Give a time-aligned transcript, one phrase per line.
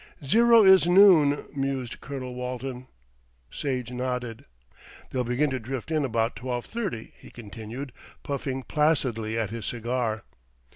[0.25, 2.87] "Zero is noon," mused Colonel Walton.
[3.51, 4.45] Sage nodded.
[5.11, 7.91] "They'll begin to drift in about twelve thirty," he continued,
[8.23, 10.23] puffing placidly at his cigar.